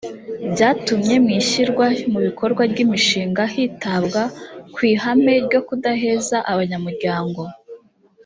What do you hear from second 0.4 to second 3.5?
byatumye mu ishyirwa mu bikorwa ry’imishinga